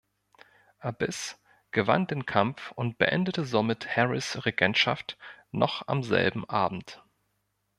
Abyss 0.79 1.37
gewann 1.69 2.07
den 2.07 2.25
Kampf 2.25 2.71
und 2.71 2.97
beendete 2.97 3.45
somit 3.45 3.95
Harris' 3.95 4.45
Regentschaft 4.47 5.15
noch 5.51 5.87
am 5.87 6.01
selben 6.01 6.43
Abend. 6.49 7.03